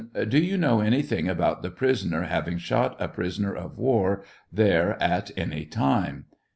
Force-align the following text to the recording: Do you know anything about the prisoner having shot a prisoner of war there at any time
Do 0.27 0.39
you 0.39 0.57
know 0.57 0.79
anything 0.79 1.27
about 1.29 1.61
the 1.61 1.69
prisoner 1.69 2.23
having 2.23 2.57
shot 2.57 2.97
a 2.99 3.07
prisoner 3.07 3.53
of 3.55 3.77
war 3.77 4.23
there 4.57 4.97
at 4.99 5.29
any 5.37 5.63
time 5.65 6.25